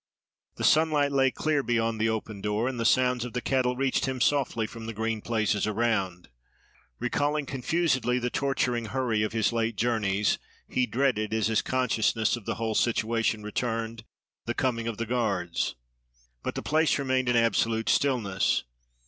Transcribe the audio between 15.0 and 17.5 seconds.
guards. But the place remained in